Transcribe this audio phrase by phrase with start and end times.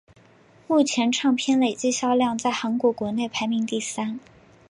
[0.67, 4.19] 目前唱片累计销量在韩国国内排名第三。